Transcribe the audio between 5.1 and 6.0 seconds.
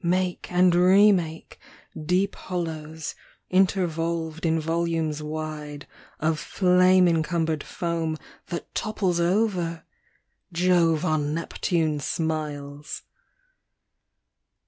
wide